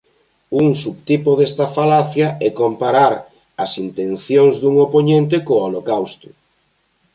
[0.61, 3.13] Un subtipo desta falacia é comparar
[3.63, 6.29] as intencións dun opoñente co Holocausto.